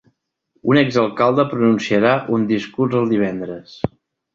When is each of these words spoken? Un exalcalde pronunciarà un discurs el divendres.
Un 0.71 0.79
exalcalde 0.83 1.47
pronunciarà 1.53 2.17
un 2.39 2.51
discurs 2.57 3.01
el 3.05 3.17
divendres. 3.17 3.83